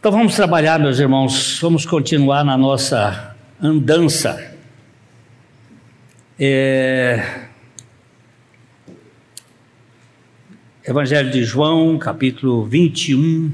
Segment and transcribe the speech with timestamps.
[0.00, 4.56] Então vamos trabalhar, meus irmãos, vamos continuar na nossa andança.
[6.38, 7.48] É...
[10.82, 13.52] Evangelho de João, capítulo 21.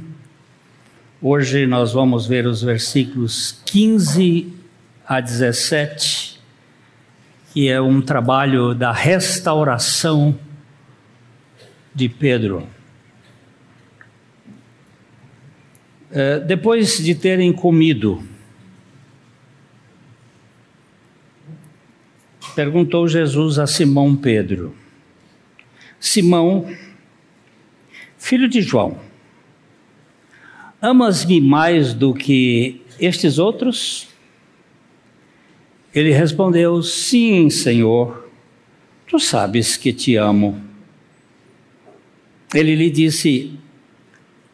[1.21, 4.55] Hoje nós vamos ver os versículos 15
[5.05, 6.41] a 17,
[7.53, 10.39] que é um trabalho da restauração
[11.93, 12.76] de Pedro.
[16.19, 18.27] É, depois de terem comido,
[22.55, 24.75] perguntou Jesus a Simão Pedro:
[26.01, 26.75] Simão,
[28.17, 28.99] filho de João,
[30.81, 34.09] amas-me mais do que estes outros?
[35.95, 38.27] Ele respondeu: Sim, Senhor,
[39.07, 40.65] tu sabes que te amo.
[42.55, 43.61] Ele lhe disse: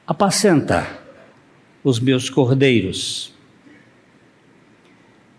[0.05, 1.02] Apacenta
[1.83, 3.33] os meus cordeiros.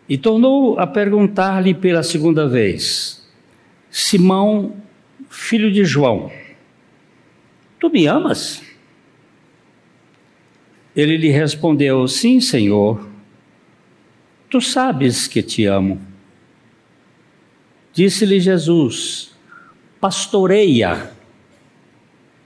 [0.08, 3.28] E tornou a perguntar-lhe pela segunda vez:
[3.90, 4.76] Simão,
[5.30, 6.32] filho de João,
[7.80, 8.62] tu me amas?
[10.96, 13.10] Ele lhe respondeu: Sim, Senhor,
[14.50, 16.00] tu sabes que te amo.
[17.94, 19.32] Disse-lhe Jesus:
[20.00, 21.12] Pastoreia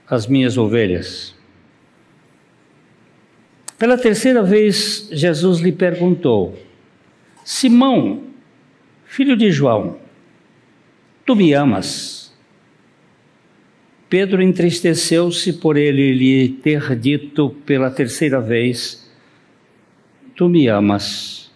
[0.08, 1.37] as minhas ovelhas.
[3.78, 6.58] Pela terceira vez, Jesus lhe perguntou:
[7.44, 8.24] Simão,
[9.04, 9.98] filho de João,
[11.24, 12.36] tu me amas?
[14.08, 19.08] Pedro entristeceu-se por ele lhe ter dito pela terceira vez:
[20.34, 21.52] Tu me amas?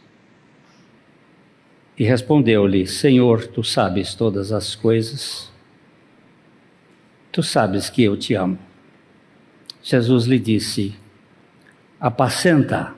[1.98, 5.50] E respondeu-lhe: Senhor, tu sabes todas as coisas.
[7.32, 8.58] Tu sabes que eu te amo.
[9.82, 11.01] Jesus lhe disse:
[12.02, 12.92] apacenta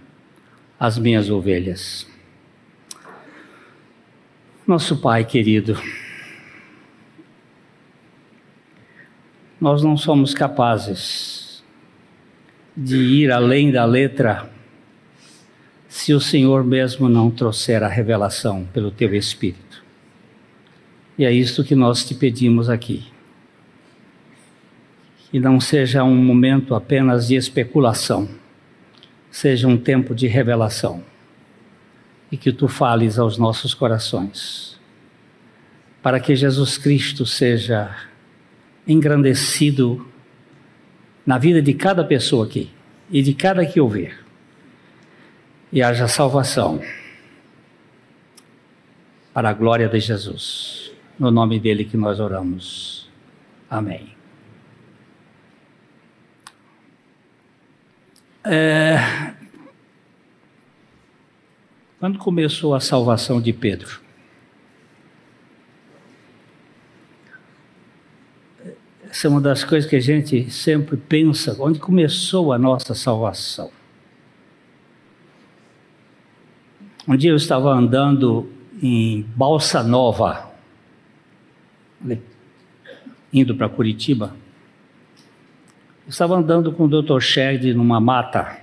[0.80, 2.06] as minhas ovelhas.
[4.66, 5.78] Nosso Pai querido,
[9.60, 11.62] nós não somos capazes
[12.74, 14.50] de ir além da letra
[15.86, 19.84] se o Senhor mesmo não trouxer a revelação pelo teu Espírito.
[21.18, 23.04] E é isso que nós te pedimos aqui.
[25.30, 28.42] Que não seja um momento apenas de especulação
[29.34, 31.02] seja um tempo de revelação
[32.30, 34.78] e que tu fales aos nossos corações,
[36.00, 37.96] para que Jesus Cristo seja
[38.86, 40.06] engrandecido
[41.26, 42.70] na vida de cada pessoa aqui
[43.10, 44.24] e de cada que ouvir,
[45.72, 46.80] e haja salvação
[49.32, 50.92] para a glória de Jesus.
[51.18, 53.10] No nome dele que nós oramos.
[53.68, 54.13] Amém.
[58.46, 59.32] É,
[61.98, 64.02] quando começou a salvação de Pedro?
[69.08, 73.70] Essa é uma das coisas que a gente sempre pensa, onde começou a nossa salvação?
[77.08, 78.50] Um dia eu estava andando
[78.82, 80.52] em Balsa Nova,
[83.32, 84.36] indo para Curitiba,
[86.08, 87.20] estava andando com o Dr.
[87.20, 88.58] Sherd numa mata.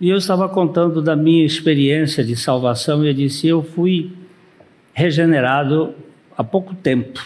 [0.00, 4.12] E eu estava contando da minha experiência de salvação e eu disse: Eu fui
[4.92, 5.94] regenerado
[6.36, 7.24] há pouco tempo.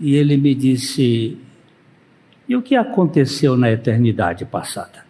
[0.00, 1.38] E ele me disse:
[2.48, 5.04] E o que aconteceu na eternidade passada?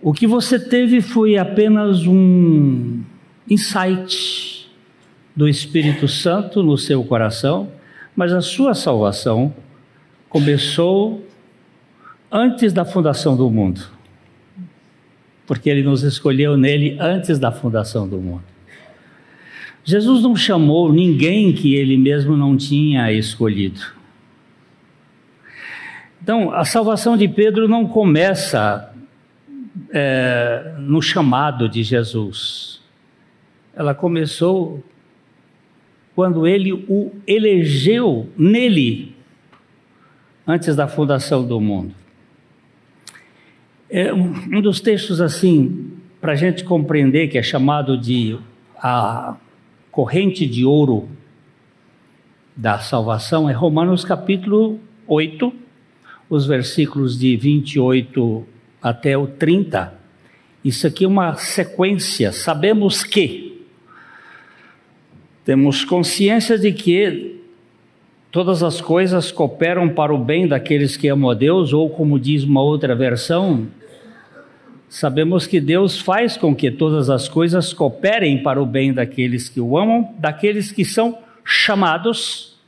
[0.00, 3.02] O que você teve foi apenas um
[3.50, 4.57] insight
[5.38, 7.70] do Espírito Santo no seu coração,
[8.16, 9.54] mas a sua salvação
[10.28, 11.24] começou
[12.28, 13.80] antes da fundação do mundo.
[15.46, 18.42] Porque ele nos escolheu nele antes da fundação do mundo.
[19.84, 23.80] Jesus não chamou ninguém que ele mesmo não tinha escolhido.
[26.20, 28.92] Então, a salvação de Pedro não começa
[29.90, 32.80] é, no chamado de Jesus.
[33.72, 34.82] Ela começou
[36.18, 39.14] quando ele o elegeu nele,
[40.44, 41.94] antes da fundação do mundo.
[43.88, 48.36] É um dos textos assim, para a gente compreender, que é chamado de
[48.76, 49.36] a
[49.92, 51.08] corrente de ouro
[52.56, 55.52] da salvação, é Romanos capítulo 8,
[56.28, 58.44] os versículos de 28
[58.82, 59.94] até o 30.
[60.64, 62.32] Isso aqui é uma sequência.
[62.32, 63.57] Sabemos que
[65.48, 67.40] temos consciência de que
[68.30, 72.44] todas as coisas cooperam para o bem daqueles que amam a Deus, ou como diz
[72.44, 73.66] uma outra versão,
[74.90, 79.58] sabemos que Deus faz com que todas as coisas cooperem para o bem daqueles que
[79.58, 82.58] o amam, daqueles que são chamados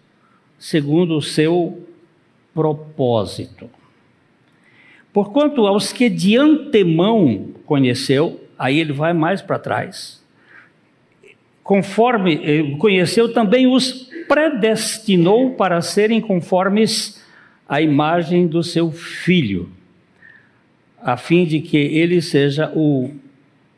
[0.59, 1.87] segundo o seu
[2.55, 3.69] propósito.
[5.13, 10.20] Porquanto aos que de antemão conheceu, aí ele vai mais para trás,
[11.63, 17.25] conforme eh, conheceu também os predestinou para serem conformes
[17.69, 19.69] à imagem do seu filho,
[21.03, 23.11] a fim de que ele seja o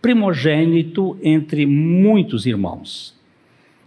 [0.00, 3.14] primogênito entre muitos irmãos.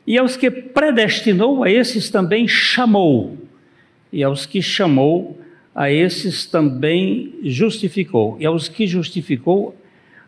[0.07, 3.37] E aos que predestinou, a esses também chamou,
[4.13, 5.39] e aos que chamou,
[5.73, 9.75] a esses também justificou, e aos que justificou,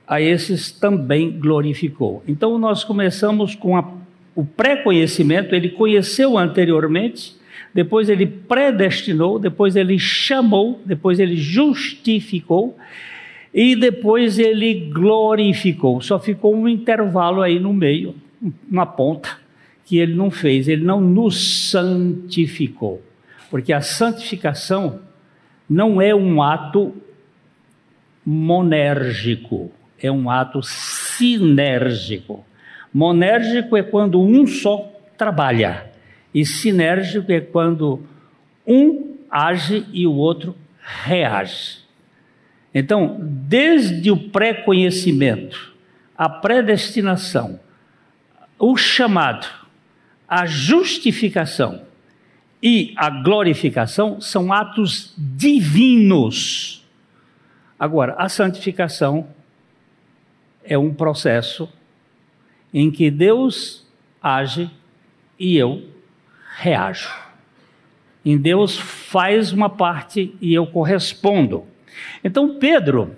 [0.07, 2.24] a esses também glorificou.
[2.27, 3.92] Então nós começamos com a,
[4.33, 7.36] o pré-conhecimento, ele conheceu anteriormente,
[7.74, 12.77] depois ele predestinou, depois ele chamou, depois ele justificou
[13.54, 16.01] e depois ele glorificou.
[16.01, 18.15] Só ficou um intervalo aí no meio,
[18.69, 19.38] uma ponta,
[19.86, 23.01] que ele não fez, ele não nos santificou.
[23.50, 25.00] Porque a santificação
[25.69, 26.94] não é um ato
[28.25, 29.71] monérgico,
[30.02, 32.46] é um ato sinérgico.
[32.94, 35.92] Monérgico é quando um só trabalha,
[36.34, 38.02] e sinérgico é quando
[38.66, 41.80] um age e o outro reage.
[42.74, 45.76] Então, desde o pré-conhecimento,
[46.18, 47.60] a predestinação,
[48.60, 49.48] o chamado,
[50.28, 51.82] a justificação
[52.62, 56.86] e a glorificação são atos divinos.
[57.80, 59.28] Agora, a santificação
[60.68, 61.68] é um processo
[62.74, 63.86] em que Deus
[64.22, 64.69] age
[65.40, 65.90] e eu
[66.58, 67.10] reajo.
[68.25, 71.66] Em Deus faz uma parte e eu correspondo.
[72.24, 73.16] Então Pedro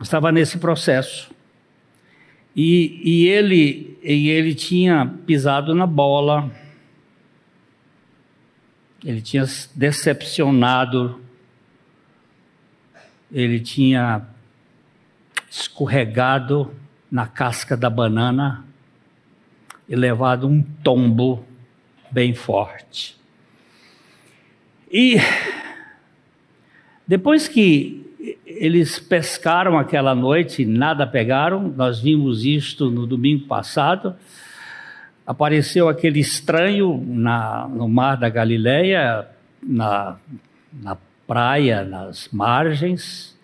[0.00, 1.30] estava nesse processo
[2.54, 6.50] e, e ele, e ele tinha pisado na bola
[9.04, 9.44] ele tinha
[9.74, 11.20] decepcionado,
[13.30, 14.26] ele tinha
[15.50, 16.74] escorregado
[17.10, 18.64] na casca da banana
[19.88, 21.44] e levado um tombo
[22.10, 23.16] bem forte.
[24.90, 25.16] E
[27.06, 28.04] depois que
[28.46, 34.16] eles pescaram aquela noite, nada pegaram, nós vimos isto no domingo passado
[35.28, 39.28] apareceu aquele estranho na, no mar da Galileia,
[39.62, 40.16] na,
[40.72, 40.96] na
[41.26, 43.37] praia, nas margens,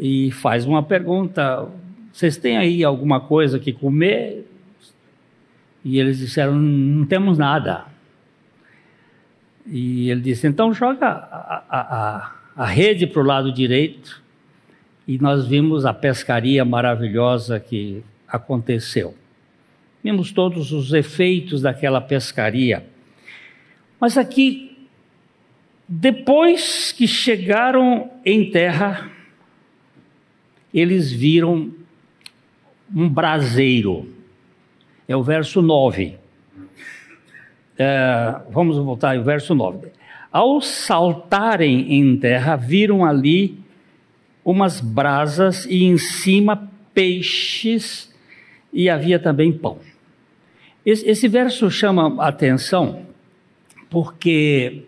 [0.00, 1.68] e faz uma pergunta:
[2.10, 4.46] vocês têm aí alguma coisa que comer?
[5.84, 7.84] E eles disseram: não temos nada.
[9.66, 14.22] E ele disse: então joga a, a, a, a rede para o lado direito.
[15.06, 19.14] E nós vimos a pescaria maravilhosa que aconteceu.
[20.02, 22.86] Vimos todos os efeitos daquela pescaria.
[24.00, 24.86] Mas aqui,
[25.86, 29.10] depois que chegaram em terra,
[30.72, 31.70] eles viram
[32.94, 34.08] um braseiro.
[35.08, 36.16] É o verso 9.
[37.78, 39.88] É, vamos voltar ao verso 9.
[40.30, 43.58] Ao saltarem em terra, viram ali
[44.44, 48.14] umas brasas e em cima peixes
[48.72, 49.78] e havia também pão.
[50.84, 53.06] Esse, esse verso chama a atenção
[53.88, 54.84] porque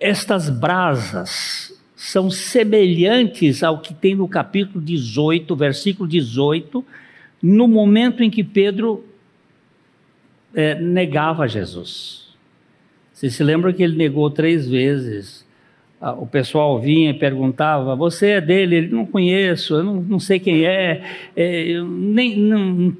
[0.00, 6.84] estas brasas são semelhantes ao que tem no capítulo 18, versículo 18,
[7.42, 9.04] no momento em que Pedro
[10.54, 12.28] é, negava Jesus.
[13.12, 15.44] Você se lembra que ele negou três vezes?
[16.00, 18.76] Ah, o pessoal vinha e perguntava: Você é dele?
[18.76, 21.02] Ele não conheço, eu não, não sei quem é,
[21.34, 22.94] é eu nem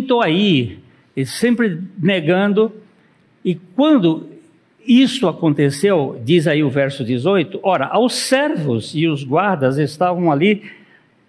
[0.00, 0.78] estou nem aí
[1.14, 2.72] e sempre negando.
[3.44, 4.37] E quando
[4.88, 10.62] isso aconteceu, diz aí o verso 18: ora, os servos e os guardas estavam ali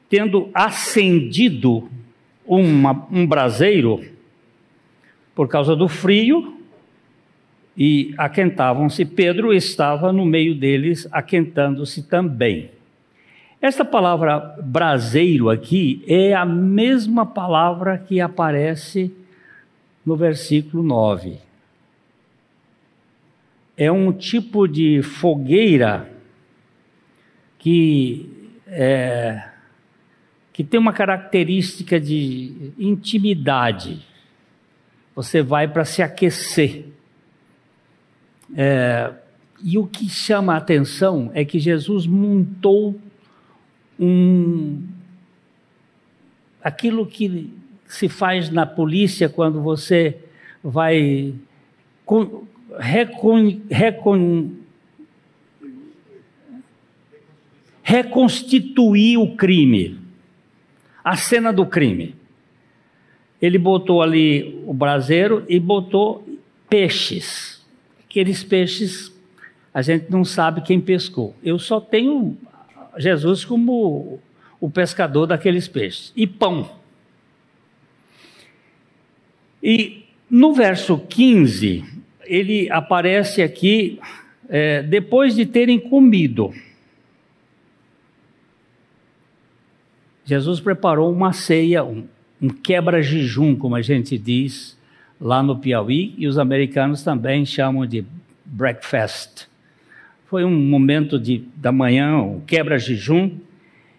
[0.09, 1.89] tendo acendido
[2.47, 4.01] uma, um braseiro
[5.35, 6.57] por causa do frio
[7.77, 9.03] e aquentavam-se.
[9.03, 12.71] Pedro estava no meio deles, aquentando-se também.
[13.61, 19.13] Esta palavra braseiro aqui é a mesma palavra que aparece
[20.05, 21.48] no versículo 9.
[23.81, 26.11] É um tipo de fogueira
[27.57, 28.29] que,
[28.67, 29.41] é,
[30.51, 34.05] que tem uma característica de intimidade.
[35.15, 36.87] Você vai para se aquecer.
[38.53, 39.13] É,
[39.63, 42.99] e o que chama a atenção é que Jesus montou
[43.97, 44.83] um
[46.61, 47.49] aquilo que
[47.87, 50.17] se faz na polícia quando você
[50.61, 51.33] vai
[52.77, 54.51] recon, recon,
[57.81, 59.99] reconstituir o crime,
[61.03, 62.15] a cena do crime.
[63.41, 66.27] Ele botou ali o braseiro e botou
[66.69, 67.65] peixes.
[68.03, 69.11] Aqueles peixes
[69.73, 71.35] a gente não sabe quem pescou.
[71.43, 72.37] Eu só tenho
[72.97, 74.19] Jesus como
[74.59, 76.11] o pescador daqueles peixes.
[76.15, 76.69] E pão.
[79.63, 81.83] E no verso 15,
[82.29, 83.99] ele aparece aqui,
[84.47, 86.53] é, depois de terem comido.
[90.23, 92.07] Jesus preparou uma ceia, um,
[92.39, 94.77] um quebra-jejum, como a gente diz
[95.19, 98.05] lá no Piauí, e os americanos também chamam de
[98.45, 99.47] breakfast.
[100.27, 103.37] Foi um momento de, da manhã, um quebra-jejum,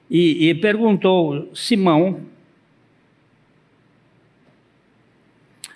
[0.08, 2.20] e, e perguntou: Simão,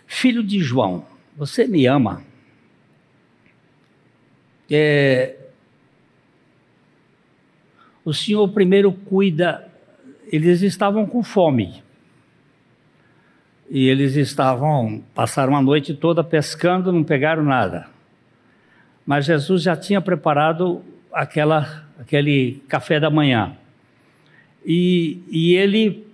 [0.06, 1.04] filho de João,
[1.36, 2.22] você me ama?
[4.76, 5.36] É,
[8.04, 9.70] o Senhor primeiro cuida,
[10.26, 11.80] eles estavam com fome.
[13.70, 17.86] E eles estavam, passaram a noite toda pescando, não pegaram nada.
[19.06, 23.56] Mas Jesus já tinha preparado aquela, aquele café da manhã
[24.66, 26.04] e, e ele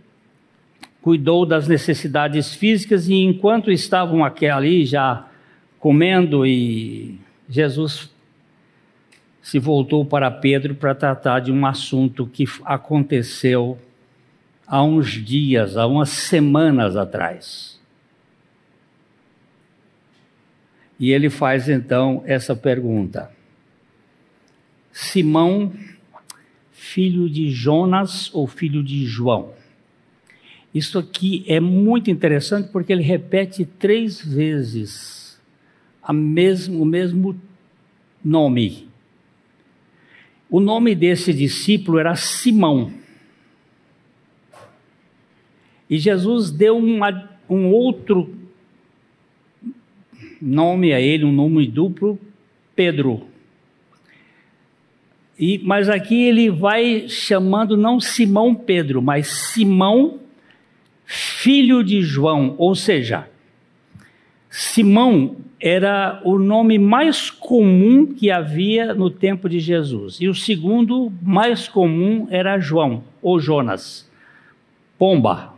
[1.00, 5.26] cuidou das necessidades físicas e enquanto estavam aqui ali já
[5.78, 8.10] comendo e Jesus
[9.42, 13.78] se voltou para Pedro para tratar de um assunto que aconteceu
[14.66, 17.80] há uns dias, há umas semanas atrás.
[20.98, 23.30] E ele faz então essa pergunta:
[24.92, 25.72] Simão
[26.70, 29.52] filho de Jonas ou filho de João.
[30.74, 35.40] Isso aqui é muito interessante porque ele repete três vezes
[36.12, 37.40] mesmo, o mesmo
[38.24, 38.89] nome.
[40.50, 42.92] O nome desse discípulo era Simão.
[45.88, 48.34] E Jesus deu uma, um outro
[50.42, 52.18] nome a ele, um nome duplo,
[52.74, 53.28] Pedro.
[55.38, 60.18] E, mas aqui ele vai chamando não Simão Pedro, mas Simão,
[61.06, 63.29] filho de João, ou seja,
[64.50, 70.20] Simão era o nome mais comum que havia no tempo de Jesus.
[70.20, 74.10] E o segundo mais comum era João, ou Jonas,
[74.98, 75.54] pomba.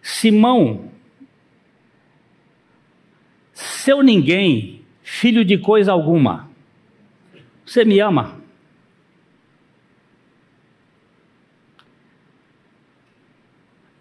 [0.00, 0.90] Simão,
[3.52, 6.50] seu ninguém, filho de coisa alguma.
[7.64, 8.42] Você me ama?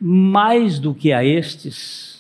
[0.04, 2.11] mais do que a estes.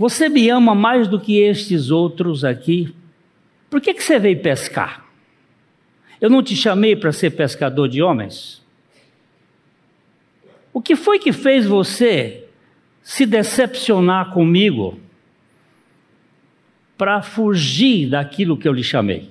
[0.00, 2.90] Você me ama mais do que estes outros aqui?
[3.68, 5.06] Por que, que você veio pescar?
[6.18, 8.64] Eu não te chamei para ser pescador de homens?
[10.72, 12.48] O que foi que fez você
[13.02, 14.98] se decepcionar comigo
[16.96, 19.28] para fugir daquilo que eu lhe chamei?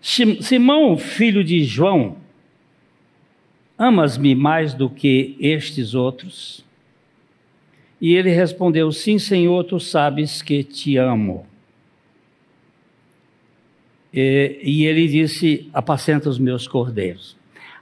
[0.00, 2.16] Simão, filho de João,
[3.78, 6.64] Amas-me mais do que estes outros?
[8.00, 11.46] E ele respondeu: Sim, Senhor, tu sabes que te amo.
[14.12, 17.36] E, e ele disse: Apacenta os meus cordeiros.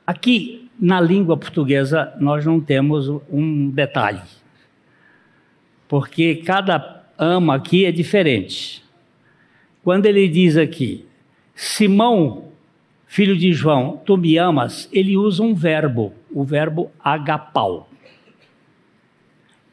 [0.06, 4.22] Aqui, na língua portuguesa, nós não temos um detalhe,
[5.88, 8.84] porque cada ama aqui é diferente.
[9.82, 11.04] Quando ele diz aqui,
[11.54, 12.46] Simão
[13.06, 17.88] filho de João, tu me amas, ele usa um verbo, o verbo agapau,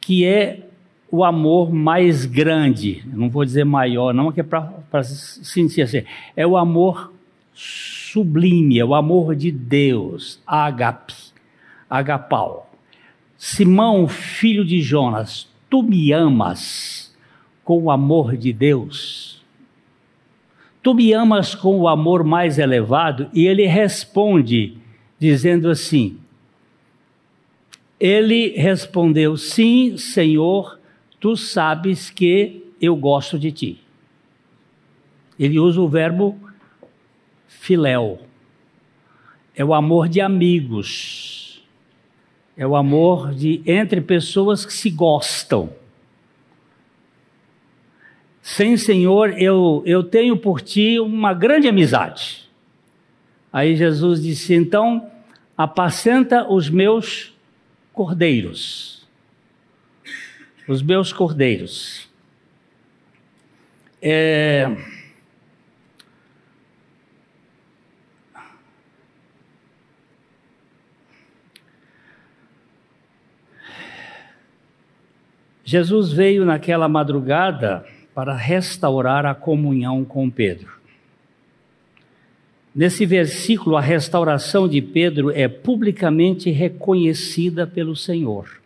[0.05, 0.60] que é
[1.10, 6.03] o amor mais grande, não vou dizer maior, não, que é para sentir assim,
[6.36, 7.13] é o amor
[7.53, 11.13] sublime, é o amor de Deus, agape,
[11.89, 12.72] agapau.
[13.38, 17.15] Simão, filho de Jonas, tu me amas
[17.63, 19.43] com o amor de Deus?
[20.81, 23.29] Tu me amas com o amor mais elevado?
[23.33, 24.77] E ele responde,
[25.19, 26.17] dizendo assim:
[28.00, 30.79] Ele respondeu: Sim, Senhor,
[31.19, 33.79] tu sabes que eu gosto de ti.
[35.39, 36.38] Ele usa o verbo
[37.47, 38.19] filéu.
[39.55, 41.63] É o amor de amigos.
[42.55, 45.73] É o amor de entre pessoas que se gostam.
[48.41, 52.50] Sim, Senhor, eu, eu tenho por ti uma grande amizade.
[53.51, 55.09] Aí Jesus disse: Então,
[55.57, 57.32] apacenta os meus
[57.93, 59.07] cordeiros.
[60.67, 62.09] Os meus cordeiros.
[64.01, 64.67] É...
[75.63, 80.72] Jesus veio naquela madrugada para restaurar a comunhão com Pedro.
[82.75, 88.59] Nesse versículo, a restauração de Pedro é publicamente reconhecida pelo Senhor.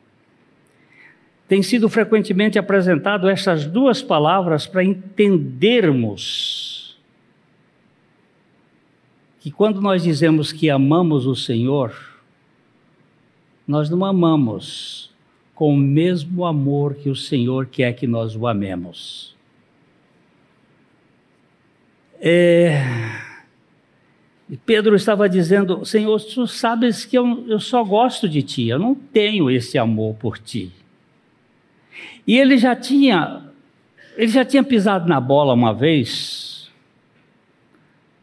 [1.48, 6.98] Tem sido frequentemente apresentado essas duas palavras para entendermos
[9.40, 11.94] que quando nós dizemos que amamos o Senhor,
[13.68, 15.12] nós não amamos
[15.54, 19.36] com o mesmo amor que o Senhor quer que nós o amemos.
[22.20, 23.27] É...
[24.56, 28.96] Pedro estava dizendo: Senhor, tu sabes que eu, eu só gosto de ti, eu não
[28.96, 30.72] tenho esse amor por ti.
[32.26, 33.42] E ele já tinha,
[34.16, 36.72] ele já tinha pisado na bola uma vez,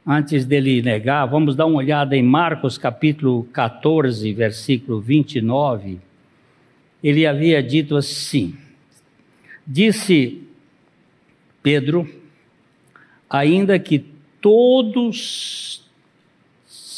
[0.07, 1.26] antes dele negar.
[1.26, 6.00] Vamos dar uma olhada em Marcos capítulo 14, versículo 29.
[7.02, 8.57] Ele havia dito assim:
[9.66, 10.43] Disse
[11.62, 12.09] Pedro,
[13.28, 13.99] ainda que
[14.40, 15.83] todos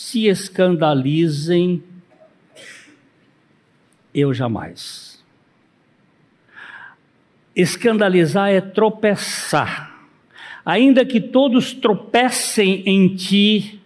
[0.07, 1.83] se escandalizem,
[4.15, 5.21] eu jamais.
[7.57, 10.07] Escandalizar é tropeçar.
[10.65, 13.81] Ainda que todos tropecem em ti,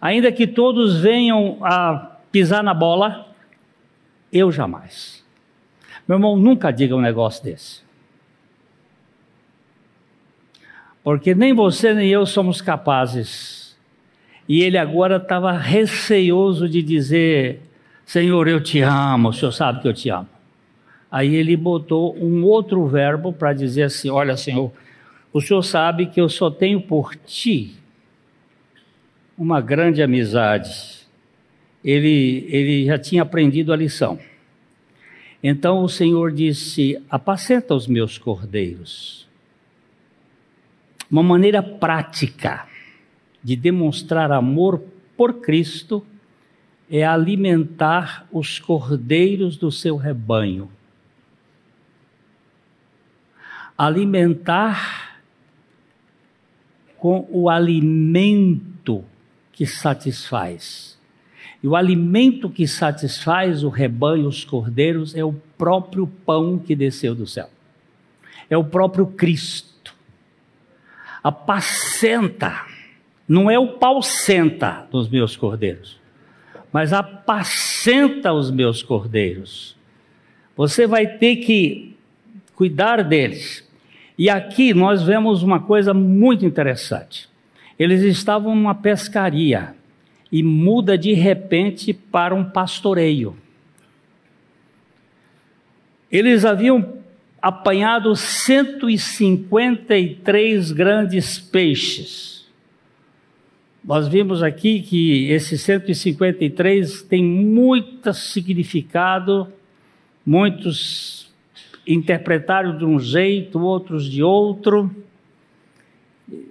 [0.00, 3.34] ainda que todos venham a pisar na bola,
[4.32, 5.22] eu jamais.
[6.08, 7.82] Meu irmão, nunca diga um negócio desse.
[11.02, 13.59] porque nem você nem eu somos capazes.
[14.50, 17.60] E ele agora estava receioso de dizer:
[18.04, 20.28] Senhor, eu te amo, o senhor sabe que eu te amo.
[21.08, 24.72] Aí ele botou um outro verbo para dizer assim: Olha, Senhor,
[25.32, 27.76] o senhor sabe que eu só tenho por ti
[29.38, 31.06] uma grande amizade.
[31.84, 34.18] Ele, ele já tinha aprendido a lição.
[35.40, 39.28] Então o Senhor disse: Apacenta os meus cordeiros.
[41.08, 42.68] Uma maneira prática
[43.42, 44.82] de demonstrar amor
[45.16, 46.04] por Cristo
[46.90, 50.70] é alimentar os cordeiros do seu rebanho.
[53.76, 55.20] Alimentar
[56.98, 59.04] com o alimento
[59.52, 60.98] que satisfaz.
[61.62, 67.14] E o alimento que satisfaz o rebanho, os cordeiros, é o próprio pão que desceu
[67.14, 67.48] do céu.
[68.48, 69.70] É o próprio Cristo
[71.22, 72.64] apacenta,
[73.30, 76.00] não é o pau senta dos meus cordeiros,
[76.72, 79.76] mas apacenta os meus cordeiros.
[80.56, 81.94] Você vai ter que
[82.56, 83.64] cuidar deles.
[84.18, 87.28] E aqui nós vemos uma coisa muito interessante.
[87.78, 89.76] Eles estavam numa pescaria
[90.32, 93.36] e muda de repente para um pastoreio.
[96.10, 96.94] Eles haviam
[97.40, 102.39] apanhado 153 grandes peixes.
[103.82, 109.48] Nós vimos aqui que esses 153 tem muito significado,
[110.24, 111.32] muitos
[111.86, 114.94] interpretaram de um jeito, outros de outro.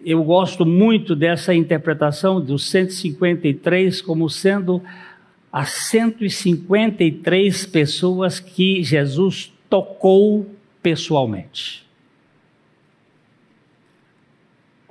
[0.03, 4.81] Eu gosto muito dessa interpretação dos 153 como sendo
[5.51, 10.49] as 153 pessoas que Jesus tocou
[10.81, 11.87] pessoalmente.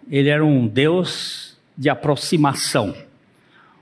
[0.08, 1.47] Ele era um Deus
[1.78, 2.92] de aproximação,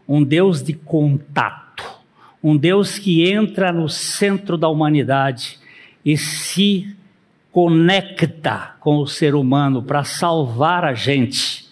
[0.06, 1.82] um Deus de contato,
[2.42, 5.58] um Deus que entra no centro da humanidade
[6.04, 6.94] e se
[7.50, 11.66] conecta com o ser humano para salvar a gente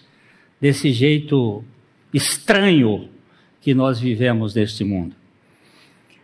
[0.59, 1.63] desse jeito
[2.11, 3.07] estranho
[3.61, 5.15] que nós vivemos neste mundo.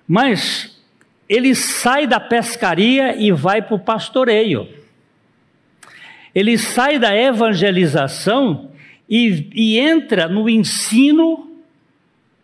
[0.07, 0.81] Mas
[1.29, 4.67] ele sai da pescaria e vai para o pastoreio.
[6.33, 8.70] Ele sai da evangelização
[9.11, 11.51] e, e entra no ensino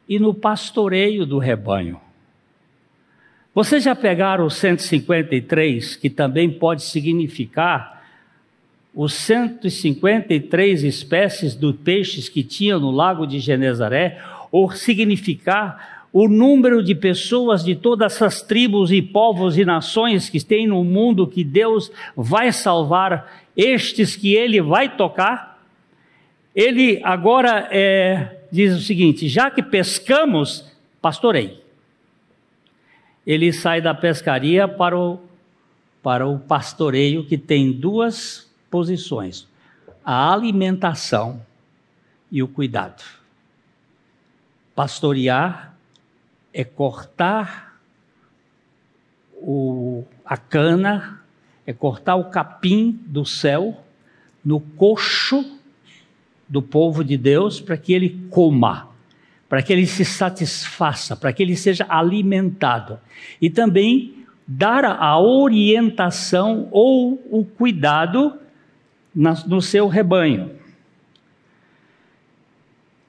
[0.08, 1.97] e no pastoreio do rebanho.
[3.56, 8.06] Vocês já pegaram o 153, que também pode significar
[8.93, 16.84] os 153 espécies de peixes que tinha no lago de Genezaré, ou significar o número
[16.84, 21.43] de pessoas de todas essas tribos e povos e nações que tem no mundo que
[21.43, 25.56] Deus vai salvar, estes que ele vai tocar.
[26.57, 30.65] Ele agora é, diz o seguinte: já que pescamos,
[30.99, 31.63] pastorei.
[33.27, 35.19] Ele sai da pescaria para o,
[36.01, 39.47] para o pastoreio, que tem duas posições:
[40.03, 41.45] a alimentação
[42.31, 43.03] e o cuidado.
[44.73, 45.77] Pastorear
[46.51, 47.79] é cortar
[49.35, 51.21] o, a cana,
[51.67, 53.83] é cortar o capim do céu
[54.43, 55.56] no coxo
[56.47, 58.89] do povo de Deus para que ele coma,
[59.49, 62.99] para que ele se satisfaça, para que ele seja alimentado.
[63.41, 68.39] E também dar a orientação ou o cuidado
[69.13, 70.51] no seu rebanho.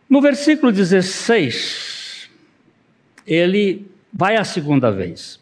[0.08, 2.30] No versículo 16,
[3.26, 5.38] ele vai a segunda vez.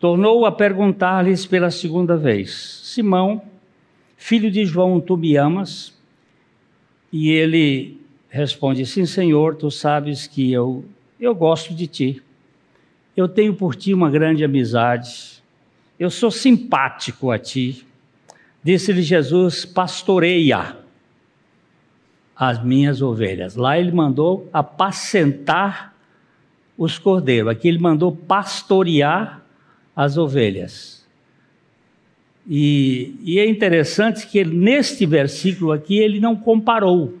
[0.00, 3.42] Tornou a perguntar-lhes pela segunda vez: Simão,
[4.16, 5.95] filho de João, tu me amas?
[7.12, 10.84] E ele responde: Sim, Senhor, tu sabes que eu,
[11.18, 12.22] eu gosto de ti.
[13.16, 15.42] Eu tenho por ti uma grande amizade.
[15.98, 17.86] Eu sou simpático a ti.
[18.62, 20.76] Disse-lhe Jesus: Pastoreia
[22.36, 23.56] as minhas ovelhas.
[23.56, 25.94] Lá ele mandou apacentar
[26.76, 29.42] os cordeiros, aqui ele mandou pastorear
[29.94, 30.95] as ovelhas.
[32.48, 37.14] E, e é interessante que neste versículo aqui ele não comparou.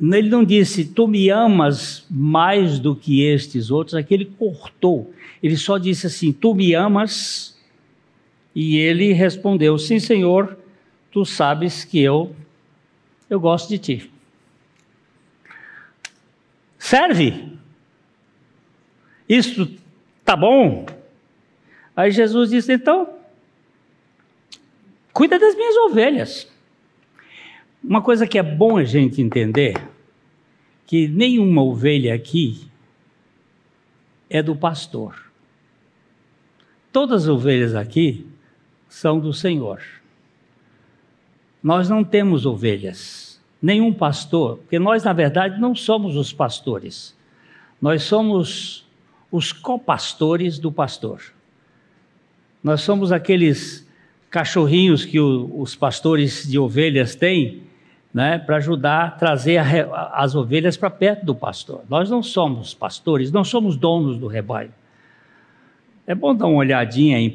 [0.00, 5.12] Ele não disse, tu me amas mais do que estes outros, aqui ele cortou.
[5.42, 7.56] Ele só disse assim, tu me amas.
[8.54, 10.56] E ele respondeu, sim, Senhor,
[11.10, 12.34] tu sabes que eu
[13.28, 14.10] eu gosto de ti.
[16.78, 17.52] Serve?
[19.28, 19.70] Isso
[20.24, 20.86] tá bom?
[21.96, 23.13] Aí Jesus disse: então,
[25.14, 26.52] cuida das minhas ovelhas.
[27.82, 29.80] Uma coisa que é bom a gente entender,
[30.86, 32.68] que nenhuma ovelha aqui
[34.28, 35.30] é do pastor.
[36.92, 38.26] Todas as ovelhas aqui
[38.88, 39.80] são do Senhor.
[41.62, 47.16] Nós não temos ovelhas, nenhum pastor, porque nós, na verdade, não somos os pastores.
[47.80, 48.86] Nós somos
[49.30, 51.22] os copastores do pastor.
[52.62, 53.83] Nós somos aqueles
[54.34, 57.62] cachorrinhos que o, os pastores de ovelhas têm,
[58.12, 61.84] né, para ajudar a trazer a, as ovelhas para perto do pastor.
[61.88, 64.72] Nós não somos pastores, não somos donos do rebanho.
[66.04, 67.32] É bom dar uma olhadinha em 1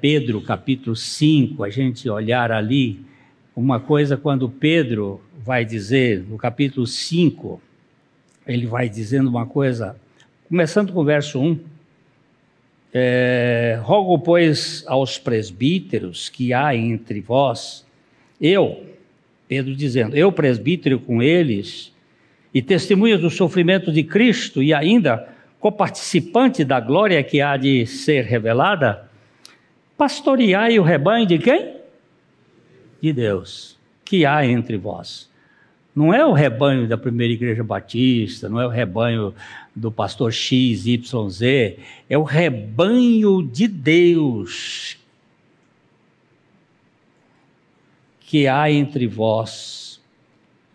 [0.00, 3.04] Pedro, capítulo 5, a gente olhar ali
[3.56, 7.60] uma coisa quando Pedro vai dizer, no capítulo 5,
[8.46, 9.96] ele vai dizendo uma coisa,
[10.48, 11.58] começando com o verso 1.
[12.98, 17.86] É, Rogo, pois, aos presbíteros que há entre vós,
[18.40, 18.86] eu,
[19.46, 21.92] Pedro dizendo, eu presbítero com eles,
[22.54, 25.28] e testemunhas do sofrimento de Cristo, e ainda
[25.60, 29.10] coparticipante da glória que há de ser revelada,
[29.98, 31.76] pastoreai o rebanho de quem?
[33.02, 35.30] de Deus que há entre vós.
[35.94, 39.34] Não é o rebanho da primeira igreja batista, não é o rebanho
[39.76, 44.96] do pastor X, Y, Z, é o rebanho de Deus
[48.20, 50.00] que há entre vós.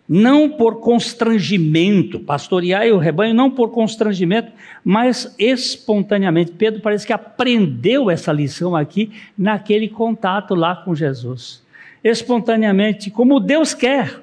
[0.08, 4.52] Não por constrangimento, pastoreai o rebanho não por constrangimento,
[4.84, 6.52] mas espontaneamente.
[6.52, 11.62] Pedro parece que aprendeu essa lição aqui naquele contato lá com Jesus
[12.04, 14.22] espontaneamente, como Deus quer,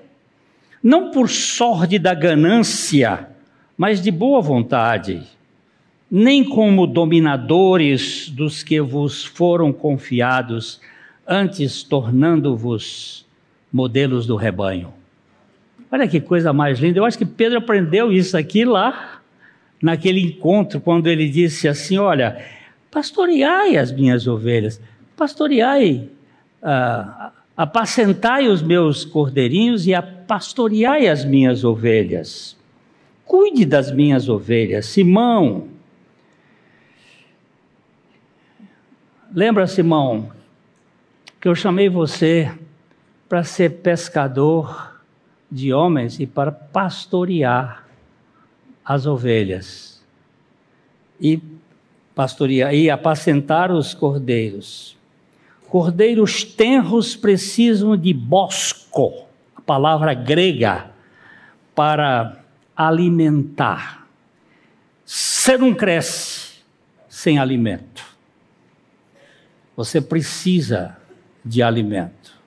[0.82, 3.28] não por sorte da ganância,
[3.78, 5.22] mas de boa vontade,
[6.10, 10.80] nem como dominadores dos que vos foram confiados,
[11.26, 13.24] antes tornando-vos
[13.72, 14.92] modelos do rebanho.
[15.90, 16.98] Olha que coisa mais linda.
[16.98, 19.20] Eu acho que Pedro aprendeu isso aqui lá,
[19.80, 22.44] naquele encontro, quando ele disse assim: Olha,
[22.90, 24.82] pastoreai as minhas ovelhas,
[25.16, 26.08] pastoreai
[26.62, 29.90] ah, Apacentai os meus cordeirinhos e
[30.28, 32.56] pastoreai as minhas ovelhas.
[33.28, 34.86] Cuide das minhas ovelhas.
[34.86, 35.68] Simão,
[39.30, 40.32] lembra, Simão,
[41.38, 42.50] que eu chamei você
[43.28, 44.98] para ser pescador
[45.52, 47.86] de homens e para pastorear
[48.82, 50.02] as ovelhas
[51.20, 51.38] e
[52.14, 54.96] pastorear e apacentar os cordeiros.
[55.68, 60.92] Cordeiros tenros precisam de bosco, a palavra grega,
[61.74, 62.47] para
[62.78, 64.06] alimentar.
[65.04, 66.62] Você não cresce
[67.08, 68.06] sem alimento.
[69.76, 70.96] Você precisa
[71.44, 72.38] de alimento.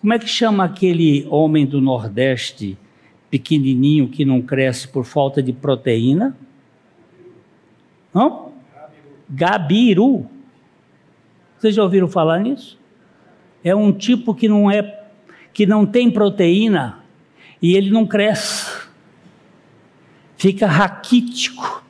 [0.00, 2.78] Como é que chama aquele homem do Nordeste,
[3.28, 6.36] pequenininho, que não cresce por falta de proteína?
[8.14, 8.52] Não?
[9.28, 10.30] Gabiru.
[11.58, 12.78] Vocês já ouviram falar nisso?
[13.64, 15.05] É um tipo que não é
[15.56, 17.02] que não tem proteína
[17.62, 18.86] e ele não cresce.
[20.36, 21.82] Fica raquítico.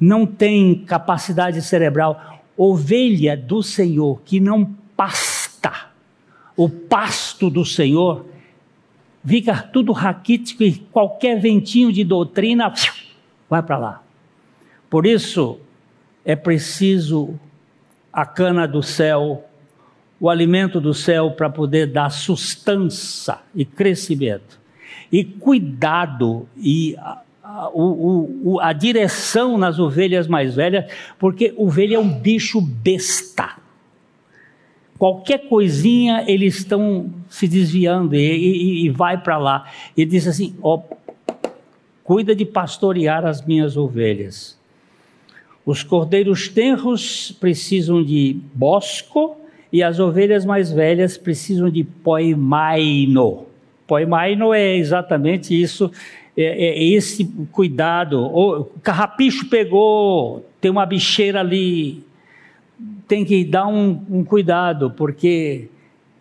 [0.00, 2.40] Não tem capacidade cerebral.
[2.56, 4.64] Ovelha do Senhor que não
[4.96, 5.90] pasta
[6.56, 8.24] o pasto do Senhor,
[9.22, 12.72] fica tudo raquítico e qualquer ventinho de doutrina
[13.50, 14.02] vai para lá.
[14.88, 15.60] Por isso
[16.24, 17.38] é preciso
[18.10, 19.47] a cana do céu,
[20.20, 24.58] o alimento do céu para poder dar sustância e crescimento.
[25.10, 31.98] E cuidado e a, a, o, a direção nas ovelhas mais velhas, porque ovelha é
[31.98, 33.56] um bicho besta.
[34.98, 39.70] Qualquer coisinha eles estão se desviando e, e, e vai para lá.
[39.96, 40.82] Ele diz assim: ó,
[42.02, 44.58] cuida de pastorear as minhas ovelhas.
[45.64, 49.37] Os cordeiros tenros precisam de bosco
[49.72, 53.46] e as ovelhas mais velhas precisam de poimaino.
[53.86, 55.90] Poimaino é exatamente isso,
[56.36, 58.20] é, é esse cuidado.
[58.20, 62.04] O carrapicho pegou, tem uma bicheira ali,
[63.06, 65.68] tem que dar um, um cuidado, porque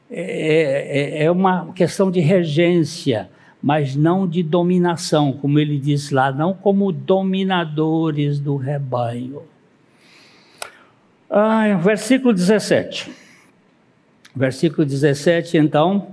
[0.09, 3.29] é, é, é, uma questão de regência,
[3.61, 9.41] mas não de dominação, como ele diz lá, não como dominadores do rebanho.
[11.29, 13.26] Ah, versículo 17.
[14.37, 16.11] Versículo 17, então,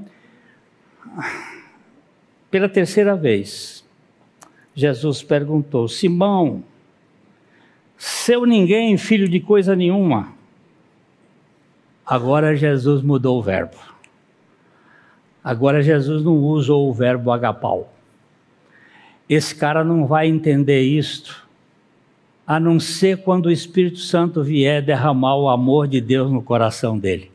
[2.50, 3.84] pela terceira vez,
[4.74, 6.64] Jesus perguntou: Simão,
[7.98, 10.32] seu ninguém, filho de coisa nenhuma.
[12.06, 13.76] Agora Jesus mudou o verbo.
[15.42, 17.92] Agora Jesus não usa o verbo agapau.
[19.28, 21.46] Esse cara não vai entender isto,
[22.46, 26.98] a não ser quando o Espírito Santo vier derramar o amor de Deus no coração
[26.98, 27.33] dele.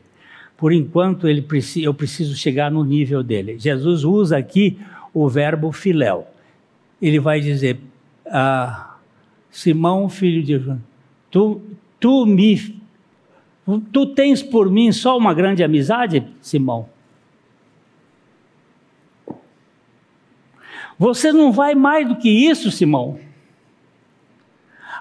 [0.60, 1.42] Por enquanto, ele,
[1.76, 3.58] eu preciso chegar no nível dele.
[3.58, 4.78] Jesus usa aqui
[5.14, 6.26] o verbo filéu.
[7.00, 7.80] Ele vai dizer,
[8.26, 8.98] ah,
[9.50, 10.78] Simão, filho de
[11.30, 11.62] tu,
[11.98, 12.78] tu me
[13.90, 16.90] tu tens por mim só uma grande amizade, Simão?
[20.98, 23.18] Você não vai mais do que isso, Simão.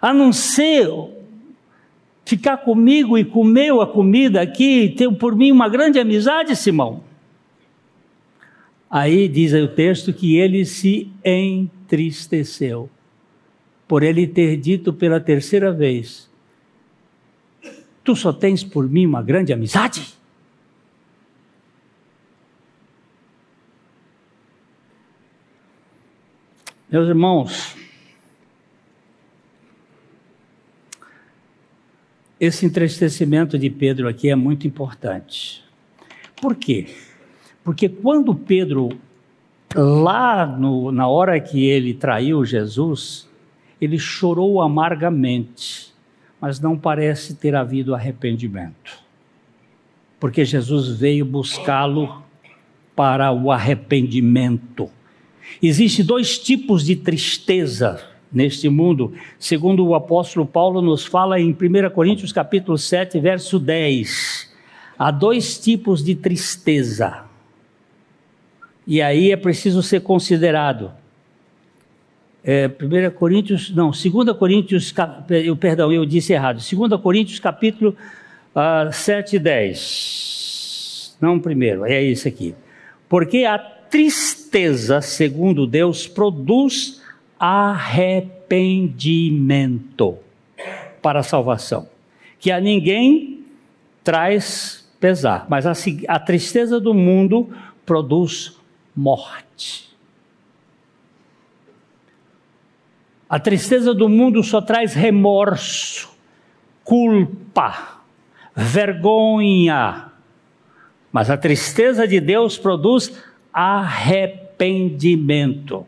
[0.02, 0.88] A não ser
[2.30, 7.04] ficar comigo e comer a comida aqui, ter por mim uma grande amizade, Simão.
[8.88, 12.89] Aí diz aí o texto que ele se entristeceu
[13.88, 16.30] por ele ter dito pela terceira vez:
[18.04, 20.13] Tu só tens por mim uma grande amizade?
[26.92, 27.76] Meus irmãos,
[32.39, 35.62] esse entristecimento de Pedro aqui é muito importante.
[36.41, 36.88] Por quê?
[37.63, 38.89] Porque quando Pedro,
[39.75, 43.30] lá no, na hora que ele traiu Jesus,
[43.82, 45.93] ele chorou amargamente,
[46.39, 49.04] mas não parece ter havido arrependimento.
[50.17, 52.23] Porque Jesus veio buscá-lo
[52.95, 54.89] para o arrependimento.
[55.62, 61.89] Existem dois tipos de tristeza neste mundo, segundo o apóstolo Paulo nos fala em 1
[61.94, 64.54] Coríntios capítulo 7, verso 10.
[64.98, 67.24] Há dois tipos de tristeza.
[68.86, 70.92] E aí é preciso ser considerado.
[72.44, 74.94] É, 1 Coríntios, não, 2 Coríntios,
[75.30, 77.96] eu, perdão, eu disse errado, 2 Coríntios capítulo
[78.56, 82.56] uh, 7 e 10, não primeiro, é isso aqui,
[83.10, 86.98] porque a tristeza, segundo Deus, produz
[87.39, 90.17] arrependimento
[91.02, 91.88] para a salvação,
[92.38, 93.45] que a ninguém
[94.04, 95.71] traz pesar, mas a,
[96.08, 97.49] a tristeza do mundo
[97.86, 98.56] produz
[98.95, 99.89] morte.
[103.30, 106.10] A tristeza do mundo só traz remorso,
[106.84, 108.02] culpa,
[108.56, 110.08] vergonha.
[111.12, 113.23] Mas a tristeza de Deus produz
[113.54, 115.86] arrependimento.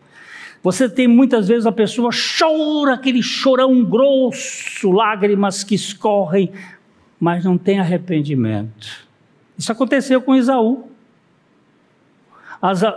[0.64, 6.52] Você tem muitas vezes a pessoa chora aquele chorão grosso, lágrimas que escorrem,
[7.20, 9.08] mas não tem arrependimento.
[9.58, 10.88] Isso aconteceu com Isaú.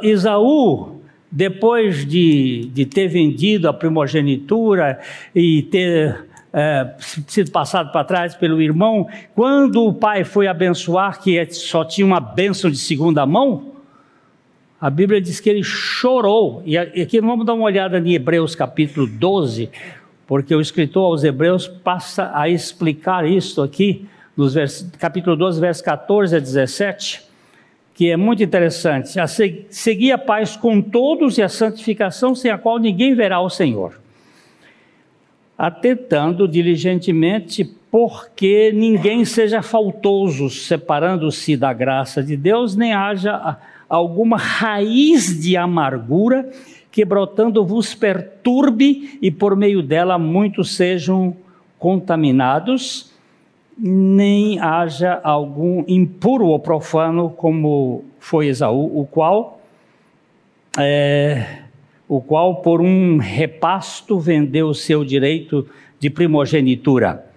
[0.02, 1.00] Isaú
[1.30, 5.00] depois de, de ter vendido a primogenitura
[5.34, 6.94] e ter é,
[7.26, 12.20] sido passado para trás pelo irmão, quando o pai foi abençoar, que só tinha uma
[12.20, 13.73] bênção de segunda mão,
[14.80, 16.62] a Bíblia diz que ele chorou.
[16.64, 19.70] E aqui vamos dar uma olhada em Hebreus capítulo 12,
[20.26, 24.06] porque o escritor aos Hebreus passa a explicar isso aqui,
[24.36, 24.90] nos vers...
[24.98, 27.22] capítulo 12, versos 14 a 17,
[27.94, 29.18] que é muito interessante.
[29.20, 33.48] A seguir a paz com todos e a santificação, sem a qual ninguém verá o
[33.48, 34.04] Senhor
[35.56, 43.56] atentando diligentemente porque ninguém seja faltoso, separando-se da graça de Deus, nem haja
[43.88, 46.50] alguma raiz de amargura
[46.90, 51.36] que brotando vos perturbe e por meio dela muitos sejam
[51.78, 53.12] contaminados,
[53.76, 59.60] nem haja algum impuro ou profano como foi Esaú, o qual
[60.78, 61.64] é,
[62.08, 65.68] o qual por um repasto vendeu o seu direito
[65.98, 67.33] de primogenitura.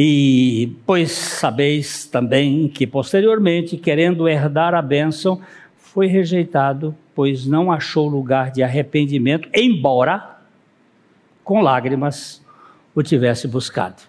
[0.00, 5.42] E pois sabeis também que posteriormente, querendo herdar a bênção,
[5.76, 10.38] foi rejeitado, pois não achou lugar de arrependimento, embora
[11.42, 12.40] com lágrimas
[12.94, 14.02] o tivesse buscado.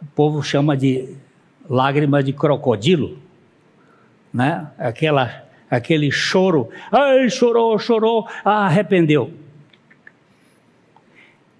[0.00, 1.16] O povo chama de
[1.68, 3.18] lágrima de crocodilo,
[4.32, 4.70] né?
[4.78, 9.39] Aquela aquele choro, ai, chorou, chorou, ah, arrependeu.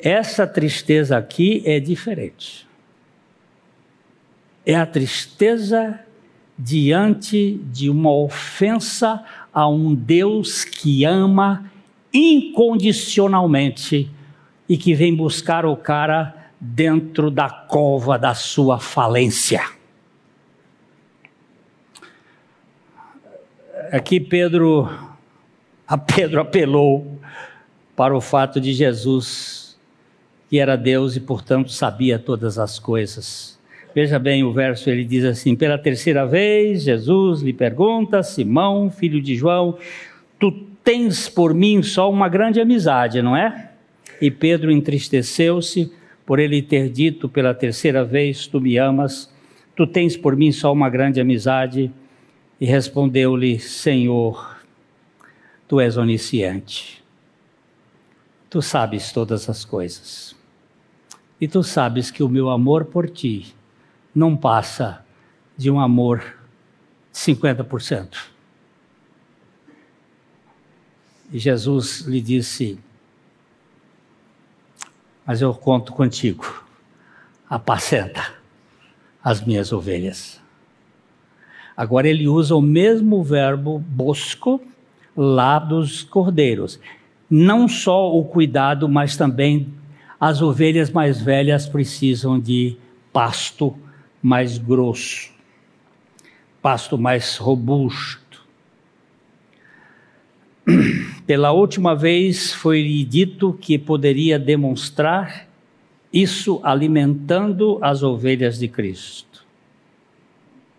[0.03, 2.67] Essa tristeza aqui é diferente.
[4.65, 6.01] É a tristeza
[6.59, 11.71] diante de uma ofensa a um Deus que ama
[12.13, 14.11] incondicionalmente
[14.69, 19.63] e que vem buscar o cara dentro da cova da sua falência.
[23.91, 24.89] Aqui Pedro,
[25.87, 27.19] a Pedro apelou
[27.97, 29.70] para o fato de Jesus,
[30.51, 33.59] que era Deus e portanto sabia todas as coisas.
[33.95, 39.23] Veja bem o verso, ele diz assim: Pela terceira vez, Jesus lhe pergunta, Simão, filho
[39.23, 39.79] de João,
[40.39, 40.53] tu
[40.85, 43.71] tens por mim só uma grande amizade, não é?
[44.21, 45.93] E Pedro entristeceu-se
[46.27, 49.33] por ele ter dito pela terceira vez: Tu me amas,
[49.77, 51.93] tu tens por mim só uma grande amizade.
[52.61, 54.61] E respondeu-lhe: Senhor,
[55.67, 57.03] tu és onisciente,
[58.51, 60.37] tu sabes todas as coisas,
[61.41, 63.55] e tu sabes que o meu amor por ti
[64.15, 65.05] não passa
[65.57, 68.17] de um amor de 50%.
[71.33, 72.79] E Jesus lhe disse:
[75.25, 76.65] Mas eu conto contigo,
[77.49, 78.35] apacenta
[79.23, 80.41] as minhas ovelhas.
[81.77, 84.61] Agora ele usa o mesmo verbo bosco
[85.17, 86.79] lá dos cordeiros.
[87.29, 89.73] Não só o cuidado, mas também
[90.21, 92.77] as ovelhas mais velhas precisam de
[93.11, 93.75] pasto
[94.23, 95.31] mais grosso,
[96.61, 98.45] pasto mais robusto.
[101.27, 105.49] Pela última vez foi-lhe dito que poderia demonstrar
[106.13, 109.47] isso alimentando as ovelhas de Cristo.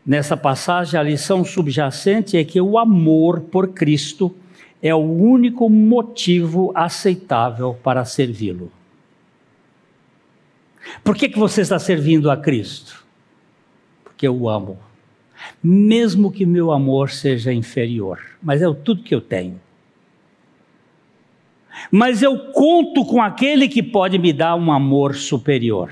[0.06, 4.36] Nessa passagem, a lição subjacente é que o amor por Cristo
[4.84, 8.72] é o único motivo aceitável para servi-lo.
[11.04, 13.06] Por que, que você está servindo a Cristo?
[14.04, 14.80] Porque eu o amo.
[15.64, 19.60] Mesmo que meu amor seja inferior, mas é tudo que eu tenho.
[21.90, 25.92] Mas eu conto com aquele que pode me dar um amor superior,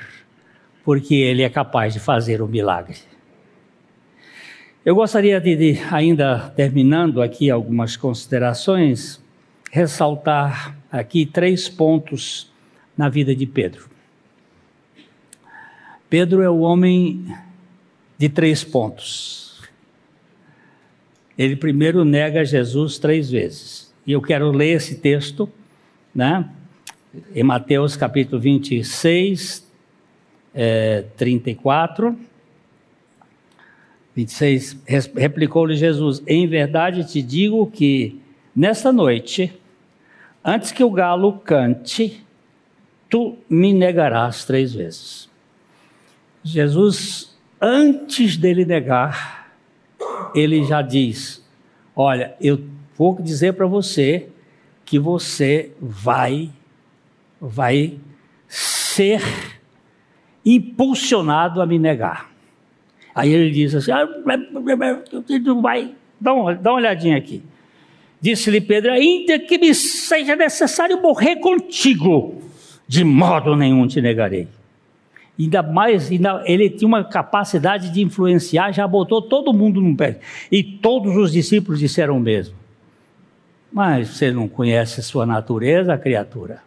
[0.84, 2.98] porque ele é capaz de fazer o milagre.
[4.86, 9.22] Eu gostaria de, de, ainda terminando aqui algumas considerações,
[9.72, 12.52] ressaltar aqui três pontos
[12.98, 13.89] na vida de Pedro.
[16.10, 17.24] Pedro é o homem
[18.18, 19.62] de três pontos.
[21.38, 23.94] Ele primeiro nega Jesus três vezes.
[24.08, 25.48] E eu quero ler esse texto,
[26.14, 26.50] né?
[27.34, 29.72] Em Mateus capítulo 26,
[30.54, 32.18] é, 34
[34.16, 34.78] 26,
[35.16, 38.20] replicou-lhe Jesus: Em verdade te digo que
[38.56, 39.54] nesta noite,
[40.44, 42.26] antes que o galo cante,
[43.10, 45.29] tu me negarás três vezes.
[46.52, 49.52] Jesus, antes dele negar,
[50.34, 51.46] ele já diz:
[51.96, 52.64] Olha, eu
[52.98, 54.30] vou dizer para você
[54.86, 56.50] que você vai,
[57.40, 58.00] vai
[58.48, 59.22] ser
[60.44, 62.32] impulsionado a me negar.
[63.14, 64.08] Aí ele diz assim: ah,
[64.52, 67.44] não vai, Dá uma, dá uma olhadinha aqui.
[68.20, 72.42] Disse-lhe Pedro: Ainda que me seja necessário morrer contigo,
[72.88, 74.48] de modo nenhum te negarei.
[75.40, 80.20] Ainda mais, ainda, ele tinha uma capacidade de influenciar, já botou todo mundo no pé.
[80.52, 82.56] E todos os discípulos disseram o mesmo.
[83.72, 86.62] Mas você não conhece sua natureza, criatura.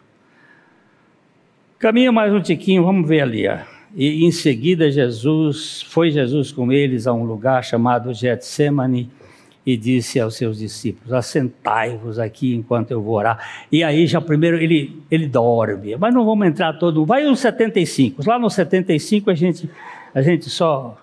[1.77, 3.47] Caminha mais um tiquinho, vamos ver ali.
[3.47, 3.57] Ó.
[3.95, 9.11] E em seguida Jesus, foi Jesus com eles a um lugar chamado Getsemane
[9.65, 13.65] e disse aos seus discípulos: Assentai-vos aqui enquanto eu vou orar.
[13.71, 17.05] E aí já primeiro ele, ele dorme, mas não vamos entrar todo.
[17.05, 18.21] Vai no 75.
[18.27, 19.69] Lá no 75 a gente,
[20.13, 20.97] a gente só.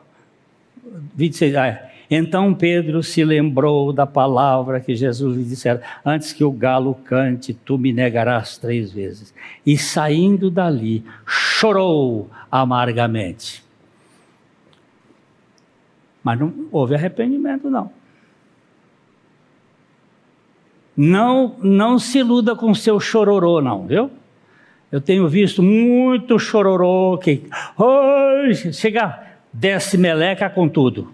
[1.15, 1.55] 26.
[1.55, 6.95] Ah, então Pedro se lembrou da palavra que Jesus lhe dissera: Antes que o galo
[7.05, 9.33] cante, tu me negarás três vezes.
[9.65, 13.65] E saindo dali, chorou amargamente.
[16.23, 17.91] Mas não houve arrependimento, não.
[21.03, 24.11] Não, não se iluda com seu chororô, não, viu?
[24.92, 27.42] Eu tenho visto muito chororô que
[27.78, 31.11] oh, chega, desce meleca com tudo.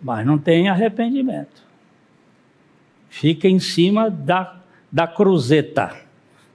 [0.00, 1.62] Mas não tem arrependimento.
[3.10, 4.58] Fica em cima da,
[4.90, 5.94] da cruzeta.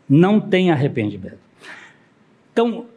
[0.10, 1.38] Não tem arrependimento.
[2.52, 2.88] Então,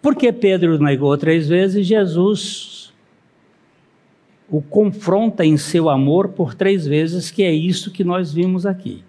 [0.00, 1.84] por que Pedro negou três vezes?
[1.84, 2.75] Jesus
[4.48, 9.04] o confronta em seu amor por três vezes, que é isso que nós vimos aqui.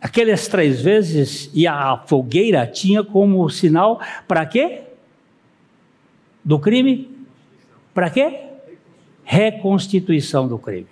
[0.00, 4.82] Aquelas três vezes, e a fogueira tinha como sinal para quê?
[6.44, 7.10] Do crime?
[7.92, 8.40] Para quê?
[9.24, 10.86] Reconstituição do crime.